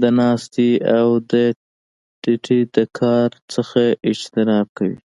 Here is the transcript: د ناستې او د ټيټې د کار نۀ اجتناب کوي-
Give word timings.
د 0.00 0.02
ناستې 0.18 0.70
او 0.98 1.08
د 1.30 1.32
ټيټې 2.22 2.60
د 2.74 2.78
کار 2.98 3.28
نۀ 3.52 3.86
اجتناب 4.08 4.66
کوي- 4.78 4.96